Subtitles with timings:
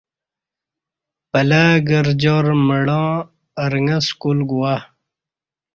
[1.31, 3.13] پلہ گرجار مڑاں
[3.63, 4.75] ارݣہ سکول گو وا